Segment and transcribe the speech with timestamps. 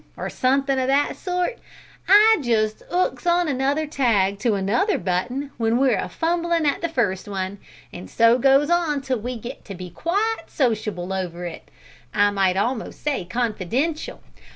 [0.17, 1.59] or suthin o' that sort,
[2.07, 6.89] I just 'ooks on another tag to another button w'en we're a fumblin' at the
[6.89, 7.59] first one,
[7.93, 11.69] and so goes on till we get to be quite sociable over it
[12.15, 14.21] I might almost say confidential.